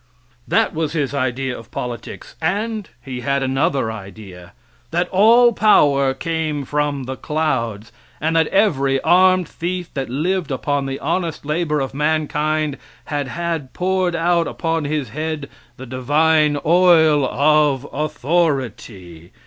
That 0.47 0.73
was 0.73 0.93
his 0.93 1.13
idea 1.13 1.55
of 1.55 1.69
politics, 1.69 2.35
and 2.41 2.89
he 3.05 3.21
had 3.21 3.43
another 3.43 3.91
idea 3.91 4.53
that 4.89 5.07
all 5.09 5.53
power 5.53 6.15
came 6.15 6.65
from 6.65 7.03
the 7.03 7.15
clouds, 7.15 7.91
and 8.19 8.35
that 8.35 8.47
every 8.47 8.99
armed 9.01 9.47
thief 9.47 9.93
that 9.93 10.09
lived 10.09 10.49
upon 10.49 10.87
the 10.87 10.99
honest 10.99 11.45
labor 11.45 11.79
of 11.79 11.93
mankind 11.93 12.79
had 13.13 13.27
had 13.27 13.73
poured 13.73 14.15
out 14.15 14.47
upon 14.47 14.85
his 14.85 15.09
head 15.09 15.47
the 15.77 15.85
divine 15.85 16.57
oil 16.65 17.23
of 17.29 17.85
authority. 17.93 19.31